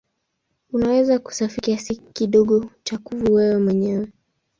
[0.73, 4.11] Unaweza kusafisha kiasi kidogo cha kuvu wewe mwenyewe.